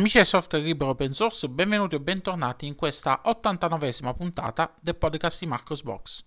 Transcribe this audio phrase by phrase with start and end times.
[0.00, 5.40] Amici del software libero open source, benvenuti o bentornati in questa 89esima puntata del podcast
[5.40, 6.24] di Marcos Box.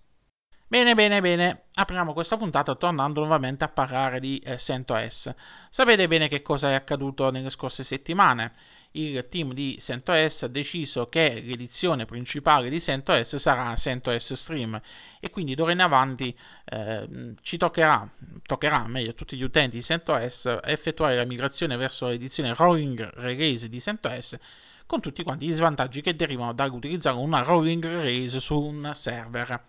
[0.67, 5.33] Bene, bene, bene, apriamo questa puntata tornando nuovamente a parlare di eh, CentOS.
[5.71, 8.51] Sapete bene che cosa è accaduto nelle scorse settimane
[8.93, 14.79] il team di CentOS ha deciso che l'edizione principale di CentOS sarà CentOS Stream.
[15.19, 16.35] E quindi d'ora in avanti
[16.65, 18.07] eh, ci toccherà,
[18.45, 23.69] toccherà meglio a tutti gli utenti di CentOS effettuare la migrazione verso l'edizione rolling release
[23.69, 24.37] di CentOS
[24.85, 29.63] con tutti quanti gli svantaggi che derivano dall'utilizzare una rolling release su un server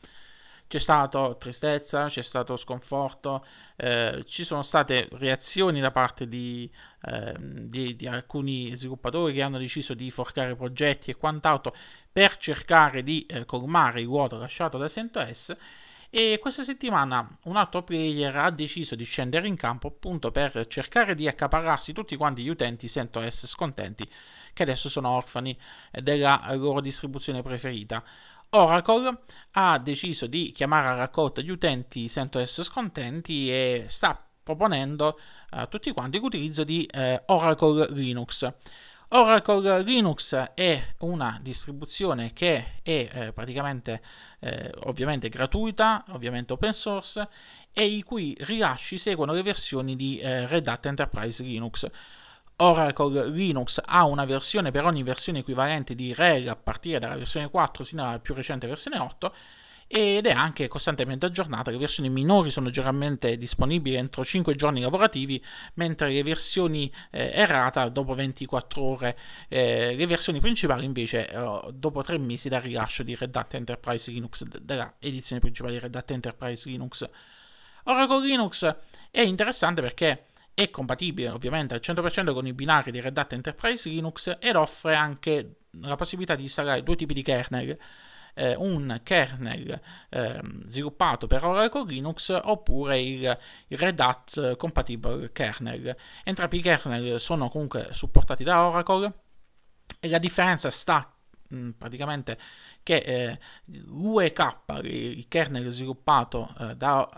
[0.67, 3.45] c'è stata tristezza, c'è stato sconforto,
[3.77, 6.71] eh, ci sono state reazioni da parte di,
[7.03, 11.75] eh, di, di, alcuni sviluppatori che hanno deciso di forcare progetti e quant'altro
[12.11, 15.57] per cercare di eh, colmare il vuoto lasciato da CentOS.
[16.17, 21.17] E questa settimana un altro player ha deciso di scendere in campo appunto per cercare
[21.17, 24.09] di accaparrarsi tutti quanti gli utenti CentOS scontenti
[24.55, 25.59] che adesso sono orfani
[25.91, 28.03] della loro distribuzione preferita.
[28.55, 29.19] Oracle
[29.53, 35.19] ha deciso di chiamare a raccolta gli utenti CentOS scontenti e sta proponendo
[35.51, 38.49] a tutti quanti l'utilizzo di eh, Oracle Linux.
[39.09, 44.01] Oracle Linux è una distribuzione che è eh, praticamente
[44.41, 47.29] eh, ovviamente gratuita, ovviamente open source
[47.73, 51.89] e i cui rilasci seguono le versioni di eh, Red Hat Enterprise Linux.
[52.57, 57.51] Oracle Linux ha una versione per ogni versione equivalente di RHEL a partire dalla versione
[57.51, 59.35] 4 sino alla più recente versione 8
[59.87, 61.71] ed è anche costantemente aggiornata.
[61.71, 65.43] Le versioni minori sono generalmente disponibili entro 5 giorni lavorativi,
[65.75, 69.19] mentre le versioni eh, errata dopo 24 ore.
[69.49, 74.11] Eh, le versioni principali invece eh, dopo 3 mesi dal rilascio di Red Hat Enterprise
[74.11, 77.09] Linux, della edizione principale di Red Hat Enterprise Linux.
[77.85, 78.77] Oracle Linux
[79.11, 83.89] è interessante perché è compatibile ovviamente al 100% con i binari di Red Hat Enterprise
[83.89, 87.77] Linux ed offre anche la possibilità di installare due tipi di kernel.
[88.37, 93.39] Eh, un kernel eh, sviluppato per Oracle Linux oppure il,
[93.69, 95.97] il, Red Hat Compatible kernel.
[96.25, 99.13] Entrambi i kernel sono comunque supportati da Oracle
[100.01, 101.14] e la differenza sta
[101.49, 102.39] mh, praticamente
[102.83, 107.09] che eh, l'UEK, il kernel sviluppato eh, da,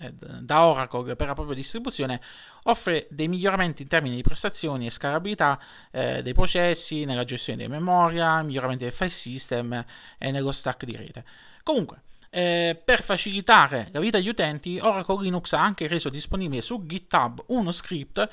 [0.00, 2.20] eh, da, Oracle per la propria distribuzione,
[2.64, 7.68] offre dei miglioramenti in termini di prestazioni e scalabilità eh, dei processi, nella gestione di
[7.68, 9.84] memoria, miglioramenti del file system
[10.18, 11.24] e nello stack di rete.
[11.62, 16.84] Comunque, eh, per facilitare la vita agli utenti, Oracle Linux ha anche reso disponibile su
[16.86, 18.28] GitHub uno script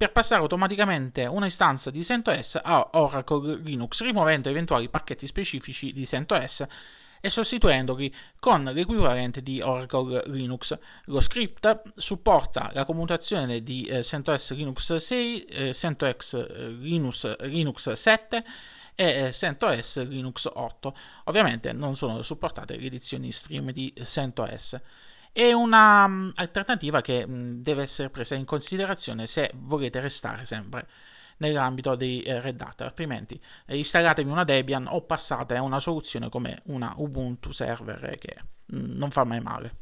[0.00, 6.06] per passare automaticamente una istanza di CentOS a Oracle Linux, rimuovendo eventuali pacchetti specifici di
[6.06, 6.64] CentOS
[7.20, 10.78] e sostituendoli con l'equivalente di Oracle Linux.
[11.04, 17.92] Lo script supporta la commutazione di eh, CentOS Linux 6, eh, CentOS eh, Linux, Linux
[17.92, 18.44] 7
[18.94, 20.96] e eh, CentOS Linux 8.
[21.24, 24.80] Ovviamente non sono supportate le edizioni stream di CentOS
[25.32, 30.88] è un'alternativa mm, che mm, deve essere presa in considerazione se volete restare sempre
[31.38, 36.28] nell'ambito dei eh, Red Hat, altrimenti eh, installatevi una Debian o passate a una soluzione
[36.28, 38.36] come una Ubuntu server che
[38.74, 39.76] mm, non fa mai male.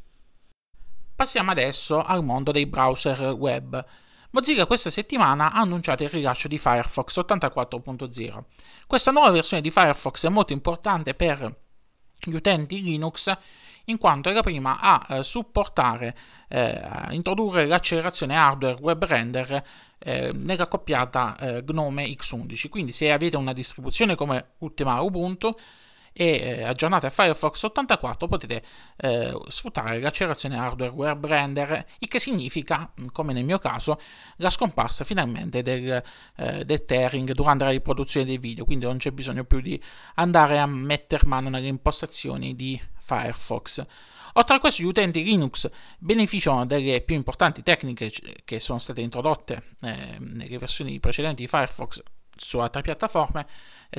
[1.15, 3.85] Passiamo adesso al mondo dei browser web.
[4.31, 8.43] Mozilla questa settimana ha annunciato il rilascio di Firefox 84.0.
[8.87, 11.67] Questa nuova versione di Firefox è molto importante per
[12.23, 13.31] gli utenti Linux
[13.85, 16.15] in quanto è la prima a eh, supportare,
[16.47, 19.63] eh, a introdurre l'accelerazione hardware web render
[19.97, 22.69] eh, nella coppiata eh, Gnome X11.
[22.69, 25.55] Quindi se avete una distribuzione come ultima Ubuntu
[26.19, 28.61] e eh, aggiornate a Firefox 84 potete
[28.97, 33.97] eh, sfruttare l'accelerazione hardware web render, il che significa, come nel mio caso,
[34.35, 36.03] la scomparsa finalmente del,
[36.35, 39.81] eh, del tearing durante la riproduzione dei video, quindi non c'è bisogno più di
[40.15, 43.85] andare a mettere mano nelle impostazioni di Firefox.
[44.33, 45.69] Oltre a questo, gli utenti Linux
[45.99, 48.11] beneficiano delle più importanti tecniche
[48.43, 52.03] che sono state introdotte eh, nelle versioni precedenti di Firefox
[52.39, 53.45] su altre piattaforme,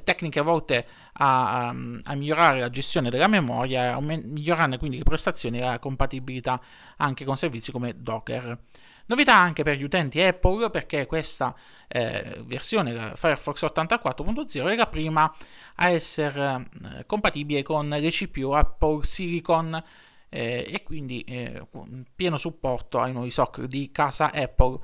[0.04, 5.62] tecniche volte a, a, a, migliorare la gestione della memoria, migliorando quindi le prestazioni e
[5.62, 6.60] la compatibilità
[6.96, 8.58] anche con servizi come Docker.
[9.06, 11.52] Novità anche per gli utenti Apple perché questa
[11.88, 15.34] eh, versione, Firefox 84.0, è la prima
[15.76, 19.82] a essere eh, compatibile con le CPU Apple Silicon
[20.28, 21.66] eh, e quindi eh,
[22.14, 24.78] pieno supporto ai nuovi SOC di casa Apple.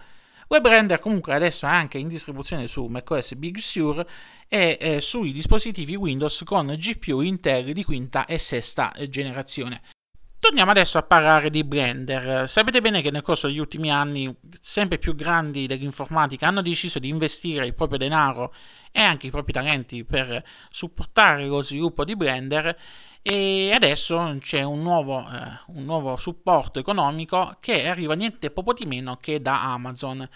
[0.48, 4.04] WebRender comunque adesso è anche in distribuzione su macOS Big Sur
[4.48, 9.82] e eh, sui dispositivi Windows con GPU Intel di quinta e sesta generazione.
[10.46, 12.48] Torniamo adesso a parlare di Blender.
[12.48, 17.08] Sapete bene che nel corso degli ultimi anni sempre più grandi dell'informatica hanno deciso di
[17.08, 18.54] investire il proprio denaro
[18.92, 20.40] e anche i propri talenti per
[20.70, 22.78] supportare lo sviluppo di Blender
[23.22, 28.86] e adesso c'è un nuovo, eh, un nuovo supporto economico che arriva niente poco di
[28.86, 30.28] meno che da Amazon.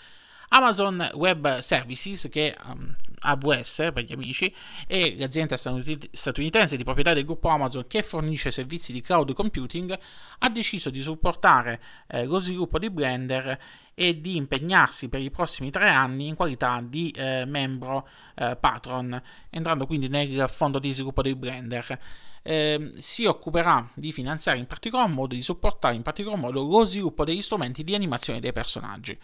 [0.53, 4.53] Amazon Web Services, che um, AWS per gli amici,
[4.87, 9.97] è l'azienda statunitense di proprietà del gruppo Amazon che fornisce servizi di cloud computing,
[10.39, 13.59] ha deciso di supportare eh, lo sviluppo di Blender
[13.95, 19.23] e di impegnarsi per i prossimi tre anni in qualità di eh, membro eh, patron,
[19.51, 21.99] entrando quindi nel fondo di sviluppo di Blender.
[22.43, 27.23] Eh, si occuperà di finanziare in particolar modo, di supportare in particolar modo lo sviluppo
[27.25, 29.17] degli strumenti di animazione dei personaggi.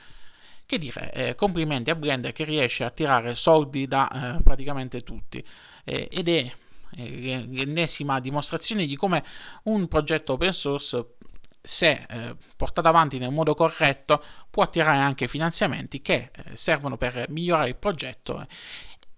[0.66, 5.42] Che dire, eh, complimenti a Blender che riesce a tirare soldi da eh, praticamente tutti.
[5.84, 6.52] Eh, ed è
[6.96, 9.22] eh, l'ennesima dimostrazione di come
[9.64, 11.14] un progetto open source
[11.62, 17.26] se eh, portato avanti nel modo corretto può attirare anche finanziamenti che eh, servono per
[17.28, 18.46] migliorare il progetto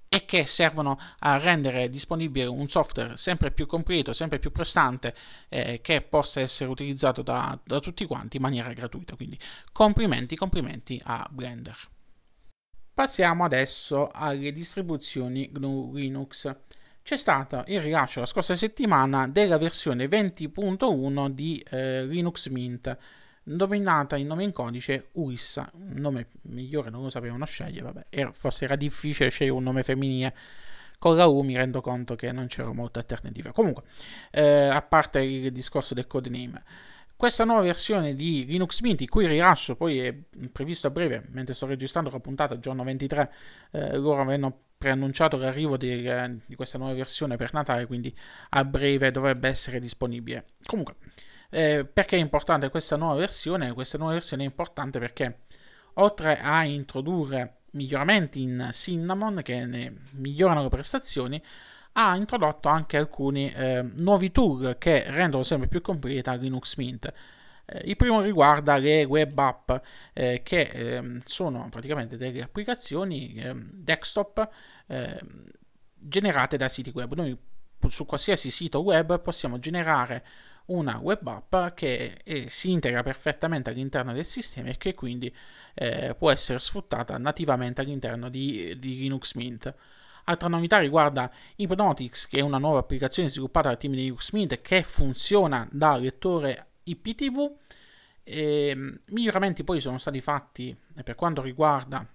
[0.08, 5.14] e che servono a rendere disponibile un software sempre più completo, sempre più prestante,
[5.48, 9.16] eh, che possa essere utilizzato da, da tutti quanti in maniera gratuita.
[9.16, 9.38] Quindi
[9.70, 11.76] complimenti, complimenti a Blender.
[12.94, 16.52] Passiamo adesso alle distribuzioni GNU Linux.
[17.02, 22.96] C'è stato il rilascio la scorsa settimana della versione 20.1 di eh, Linux Mint
[23.48, 28.32] nominata in nome in codice Urissa, un nome migliore non lo sapevano scegliere, vabbè, era,
[28.32, 30.34] forse era difficile scegliere un nome femminile.
[30.98, 33.52] Con la U mi rendo conto che non c'era molta alternativa.
[33.52, 33.84] Comunque,
[34.32, 36.64] eh, a parte il discorso del codename,
[37.18, 40.14] questa nuova versione di Linux Mint, il cui rilascio poi è
[40.52, 43.32] previsto a breve, mentre sto registrando la puntata, giorno 23,
[43.72, 46.08] eh, loro avevano preannunciato l'arrivo di,
[46.46, 48.16] di questa nuova versione per Natale, quindi
[48.50, 50.44] a breve dovrebbe essere disponibile.
[50.64, 50.94] Comunque,
[51.50, 53.72] eh, perché è importante questa nuova versione?
[53.72, 55.40] Questa nuova versione è importante perché
[55.94, 61.42] oltre a introdurre miglioramenti in Cinnamon che ne migliorano le prestazioni,
[61.92, 67.12] ha introdotto anche alcuni eh, nuovi tool che rendono sempre più completa Linux Mint.
[67.64, 69.70] Eh, il primo riguarda le web app
[70.12, 74.48] eh, che ehm, sono praticamente delle applicazioni ehm, desktop
[74.86, 75.44] ehm,
[75.94, 77.14] generate da siti web.
[77.14, 77.36] Noi
[77.88, 80.24] su qualsiasi sito web possiamo generare
[80.68, 85.34] una web app che eh, si integra perfettamente all'interno del sistema e che quindi
[85.74, 89.72] eh, può essere sfruttata nativamente all'interno di, di, Linux Mint.
[90.24, 94.60] Altra novità riguarda Hypnotics, che è una nuova applicazione sviluppata dal team di Linux Mint
[94.60, 97.56] che funziona da lettore IPTV.
[98.24, 102.06] E, ehm, miglioramenti poi sono stati fatti per quanto riguarda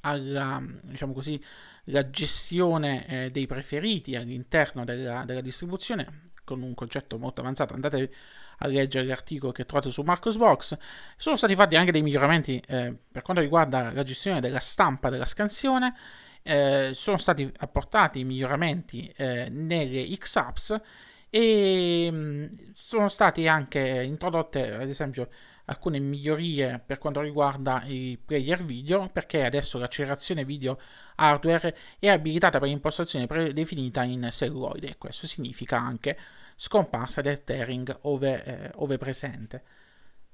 [0.00, 1.42] alla, diciamo così,
[1.84, 7.74] la gestione eh, dei preferiti all'interno della, della distribuzione con un concetto molto avanzato.
[7.74, 8.10] Andate
[8.58, 10.78] a leggere l'articolo che trovate su Marcosbox.
[11.16, 15.26] Sono stati fatti anche dei miglioramenti eh, per quanto riguarda la gestione della stampa della
[15.26, 15.94] scansione.
[16.42, 20.80] Eh, sono stati apportati miglioramenti eh, nelle X-Apps
[21.28, 25.28] e mh, mm, sono state anche introdotte, ad esempio,
[25.66, 30.78] alcune migliorie per quanto riguarda i player video, perché adesso l'accelerazione video
[31.16, 36.16] hardware è abilitata per impostazione predefinita in celluloide e questo significa anche
[36.56, 39.62] scomparsa del tearing ove, eh, ove presente.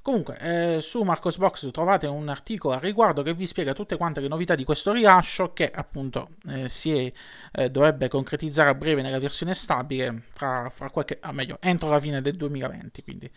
[0.02, 4.27] Comunque, eh, su Marcosbox trovate un articolo a riguardo che vi spiega tutte quante le
[4.27, 7.12] novità di questo rilascio che appunto eh, si
[7.53, 12.01] eh, dovrebbe concretizzare a breve nella versione stabile fra, fra qualche, ah, meglio, entro la
[12.01, 13.31] fine del 2020, quindi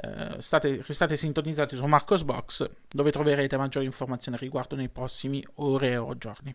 [0.00, 5.96] eh, state, restate sintonizzati su Marcosbox dove troverete maggiori informazioni a riguardo nei prossimi ore
[5.96, 6.54] o giorni.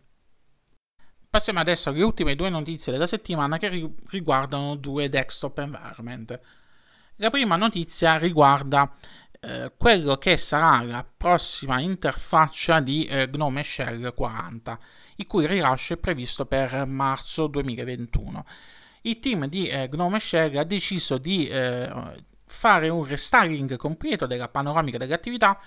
[1.30, 6.40] Passiamo adesso alle ultime due notizie della settimana che riguardano due desktop environment.
[7.18, 8.94] La prima notizia riguarda
[9.42, 14.80] eh, quello che sarà la prossima interfaccia di eh, Gnome Shell 40,
[15.18, 18.46] il cui rilascio è previsto per marzo 2021.
[19.02, 22.24] Il team di eh, Gnome Shell ha deciso di eh,
[22.54, 25.60] fare un restyling completo della panoramica delle attività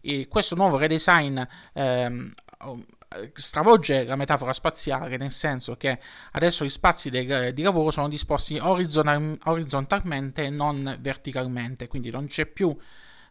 [0.00, 1.40] e questo nuovo redesign
[1.72, 2.34] ehm,
[3.32, 5.98] stravolge la metafora spaziale, nel senso che
[6.32, 12.26] adesso gli spazi de, di lavoro sono disposti orizzontal, orizzontalmente e non verticalmente, quindi non
[12.26, 12.76] c'è più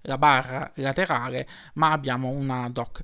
[0.01, 3.01] la barra laterale, ma abbiamo una dock.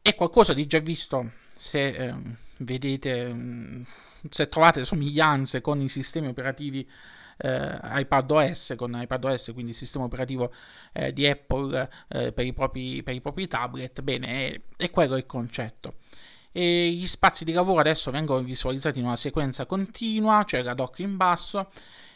[0.00, 2.14] È qualcosa di già visto se eh,
[2.58, 3.84] vedete,
[4.28, 6.88] se trovate somiglianze con i sistemi operativi
[7.40, 10.52] eh, iPadOS con iPadOS, quindi il sistema operativo
[10.92, 15.16] eh, di Apple eh, per, i propri, per, i propri, tablet, bene, è, è quello
[15.16, 15.94] il concetto.
[16.52, 20.98] E gli spazi di lavoro adesso vengono visualizzati in una sequenza continua, cioè la dock
[20.98, 21.70] in basso,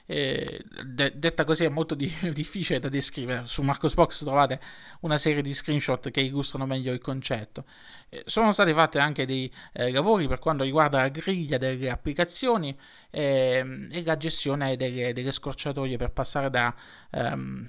[0.06, 3.46] de- detta così è molto di- difficile da descrivere.
[3.46, 4.60] Su Marcosbox trovate
[5.00, 7.64] una serie di screenshot che illustrano meglio il concetto.
[8.08, 12.76] Eh, sono stati fatti anche dei eh, lavori per quanto riguarda la griglia delle applicazioni
[13.10, 16.74] ehm, e la gestione delle, delle, scorciatoie per passare da,
[17.10, 17.68] ehm,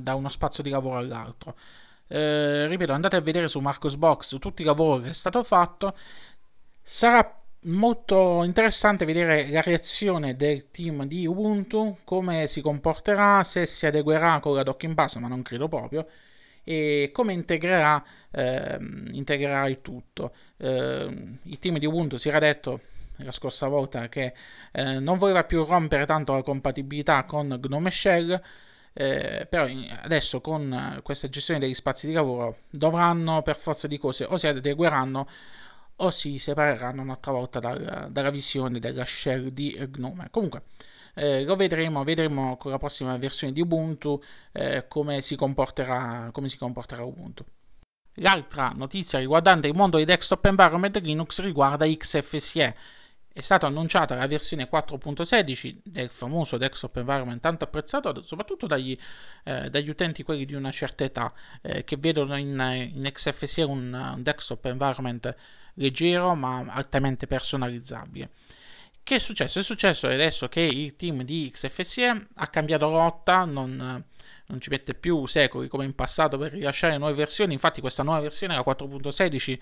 [0.00, 1.56] da uno spazio di lavoro all'altro.
[2.06, 5.96] Eh, ripeto, andate a vedere su Marcosbox tutto il lavoro che è stato fatto.
[6.82, 13.86] Sarà molto interessante vedere la reazione del team di Ubuntu, come si comporterà, se si
[13.86, 16.06] adeguerà con la docking pass, ma non credo proprio,
[16.64, 18.78] e come integrerà, eh,
[19.12, 20.32] integrerà il tutto.
[20.56, 22.80] Eh, il team di Ubuntu si era detto
[23.18, 24.34] la scorsa volta che
[24.72, 28.40] eh, non voleva più rompere tanto la compatibilità con Gnome Shell,
[28.92, 29.66] eh, però
[30.02, 34.46] adesso con questa gestione degli spazi di lavoro dovranno per forza di cose o si
[34.46, 35.26] adegueranno
[35.96, 40.28] o si separeranno un'altra volta dalla, dalla visione della shell di Gnome.
[40.30, 40.62] Comunque,
[41.14, 44.20] eh, lo vedremo, vedremo con la prossima versione di Ubuntu
[44.52, 47.44] eh, come, si comporterà, come si comporterà Ubuntu.
[48.18, 52.76] L'altra notizia riguardante il mondo di desktop environment Linux riguarda XFCE.
[53.32, 58.96] È stata annunciata la versione 4.16 del famoso desktop environment tanto apprezzato soprattutto dagli,
[59.42, 63.92] eh, dagli utenti quelli di una certa età eh, che vedono in, in XFCE un,
[63.92, 65.34] un desktop environment
[65.74, 68.30] leggero ma altamente personalizzabile.
[69.02, 69.58] Che è successo?
[69.58, 74.02] È successo adesso che il team di XFCE ha cambiato rotta, non,
[74.46, 78.20] non ci mette più secoli come in passato per rilasciare nuove versioni, infatti questa nuova
[78.20, 79.58] versione, la 4.16,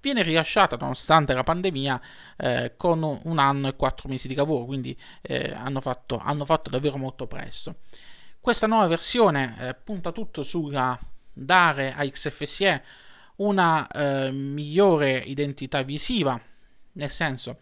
[0.00, 2.00] viene rilasciata nonostante la pandemia
[2.36, 6.70] eh, con un anno e quattro mesi di lavoro, quindi eh, hanno, fatto, hanno, fatto,
[6.70, 7.80] davvero molto presto.
[8.40, 10.98] Questa nuova versione eh, punta tutto sulla
[11.32, 12.82] dare a XFCE
[13.38, 16.40] una eh, migliore identità visiva
[16.92, 17.58] nel senso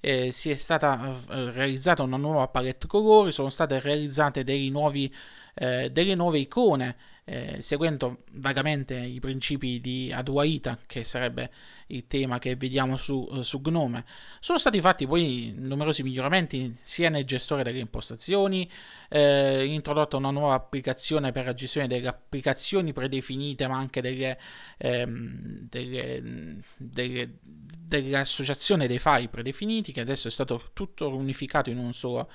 [0.00, 5.12] eh, si è stata eh, realizzata una nuova palette colori sono state realizzate nuovi,
[5.54, 6.96] eh, delle nuove icone
[7.30, 11.50] eh, seguendo vagamente i principi di Aduaita, che sarebbe
[11.86, 14.04] il tema che vediamo su, eh, su, Gnome.
[14.40, 18.68] Sono stati fatti poi numerosi miglioramenti sia nel gestore delle impostazioni,
[19.08, 24.36] eh, introdotta una nuova applicazione per la gestione delle applicazioni predefinite, ma anche delle,
[24.78, 31.92] ehm, delle, delle, dell'associazione dei file predefiniti, che adesso è stato tutto unificato in un
[31.92, 32.28] solo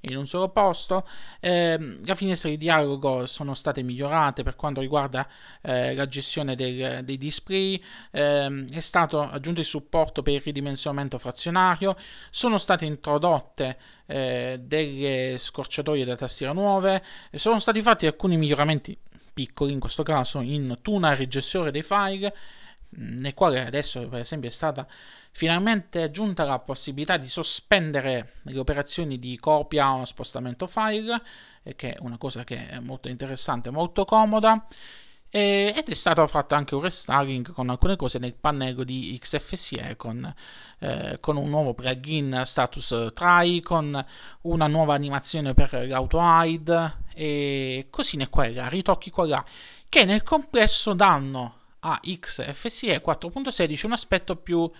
[0.00, 1.06] in un solo posto.
[1.40, 5.26] Eh, la finestra di dialogo sono state migliorate per quanto riguarda
[5.62, 11.18] eh, la gestione del, dei display, eh, è stato aggiunto il supporto per il ridimensionamento
[11.18, 11.96] frazionario,
[12.30, 13.76] sono state introdotte
[14.06, 17.02] eh, delle scorciatoie da tastiera nuove,
[17.32, 18.96] sono stati fatti alcuni miglioramenti
[19.34, 22.34] piccoli in questo caso in tuner e gestore dei file
[22.90, 24.86] nel quale adesso per esempio è stata
[25.30, 31.20] finalmente aggiunta la possibilità di sospendere le operazioni di copia o spostamento file,
[31.76, 34.66] che è una cosa che è molto interessante, molto comoda.
[35.30, 40.34] ed è stato fatto anche un restyling con alcune cose nel pannello di XFCE con,
[40.78, 44.04] eh, con un nuovo plugin status try con
[44.42, 49.44] una nuova animazione per l'auto hide e cosine qua e là, ritocchi qua e là
[49.90, 54.70] che nel complesso danno a XFCE 4.16 un aspetto più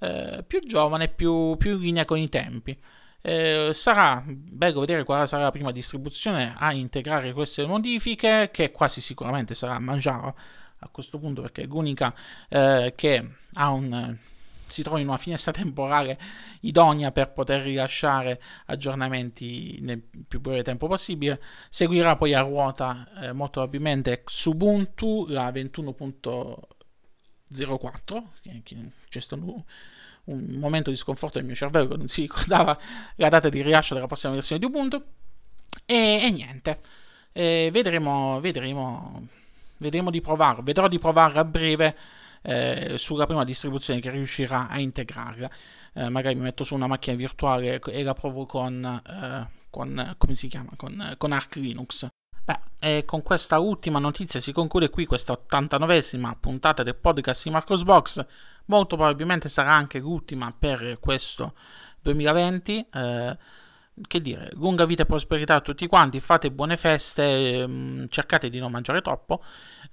[0.00, 2.76] eh, più giovane, più, più in linea con i tempi.
[3.22, 9.00] Eh, sarà bello vedere quale sarà la prima distribuzione a integrare queste modifiche, che quasi
[9.00, 10.36] sicuramente sarà Manjaro
[10.80, 12.14] a questo punto, perché è l'unica
[12.48, 14.16] eh, che un,
[14.66, 16.18] si trova in una finestra temporale
[16.60, 21.40] idonea per poter rilasciare aggiornamenti nel più breve tempo possibile.
[21.68, 28.76] Seguirà poi a ruota eh, molto probabilmente Ubuntu la 21.04, che, che
[29.08, 29.64] c'è stato
[30.24, 32.76] un momento di sconforto nel mio cervello, non si ricordava
[33.16, 35.02] la data di rilascio della prossima versione di Ubuntu.
[35.86, 36.80] E, e niente,
[37.32, 39.26] e vedremo, vedremo,
[39.78, 40.62] vedremo di provarlo.
[40.62, 41.96] Vedrò di provarla a breve
[42.44, 45.50] eh, sulla prima distribuzione che riuscirà a integrarla.
[45.94, 50.34] Eh, magari mi metto su una macchina virtuale e la provo con, eh, con come
[50.34, 50.70] si chiama?
[50.76, 52.06] Con, con Arc Linux.
[52.44, 57.50] Beh, e con questa ultima notizia si conclude qui questa 89esima puntata del podcast di
[57.50, 58.26] Marcosbox
[58.66, 61.54] molto probabilmente sarà anche l'ultima per questo
[62.02, 62.86] 2020.
[62.92, 63.38] Eh,
[64.08, 68.50] che dire, lunga vita e prosperità a tutti quanti, fate buone feste, mh, mm, cercate
[68.50, 69.42] di non mangiare troppo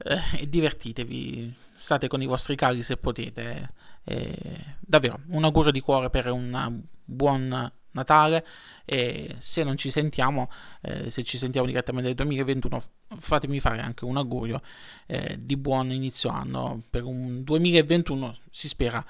[0.04, 3.74] eh, divertitevi, state con i vostri cari se potete.
[4.04, 8.46] Eh, davvero, un augurio di cuore per un buon Natale
[8.86, 10.50] e se non ci sentiamo,
[10.82, 12.84] eh, se ci sentiamo direttamente nel 2021,
[13.18, 14.62] fatemi fare anche un augurio
[15.08, 19.04] eh, di buon inizio anno per un 2021, si spera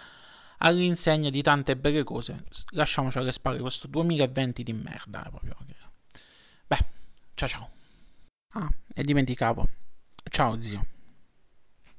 [0.57, 2.43] all'insegna di tante belle cose.
[2.71, 5.21] Lasciamoci alle spalle questo 2020 di merda.
[5.29, 5.55] Proprio.
[6.67, 6.85] Beh,
[7.35, 7.69] ciao ciao.
[8.53, 9.67] Ah, e dimenticavo.
[10.29, 10.85] Ciao zio.